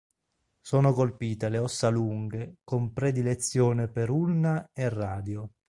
Sono 0.61 0.93
colpite 0.93 1.47
le 1.47 1.59
ossa 1.59 1.89
lunghe 1.89 2.55
con 2.63 2.91
predilezione 2.91 3.87
per 3.87 4.09
ulna 4.09 4.67
e 4.73 4.89
radio. 4.89 5.47